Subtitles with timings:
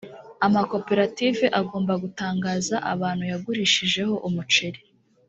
[0.45, 4.79] amakoperative agomba gutangaza abantu yagurishijeho umuceri